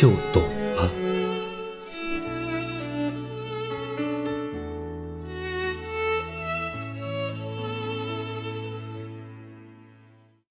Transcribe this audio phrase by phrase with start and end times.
[0.00, 0.59] 就懂。